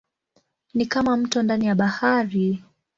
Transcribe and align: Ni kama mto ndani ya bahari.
Ni 0.73 0.85
kama 0.85 1.17
mto 1.17 1.43
ndani 1.43 1.65
ya 1.65 1.75
bahari. 1.75 2.63